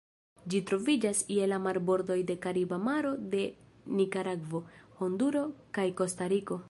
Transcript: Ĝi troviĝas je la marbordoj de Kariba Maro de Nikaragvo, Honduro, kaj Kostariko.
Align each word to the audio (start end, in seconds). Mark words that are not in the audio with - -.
Ĝi 0.51 0.59
troviĝas 0.69 1.19
je 1.35 1.49
la 1.51 1.59
marbordoj 1.65 2.17
de 2.31 2.37
Kariba 2.45 2.79
Maro 2.87 3.11
de 3.35 3.43
Nikaragvo, 4.01 4.63
Honduro, 5.03 5.45
kaj 5.79 5.91
Kostariko. 6.03 6.59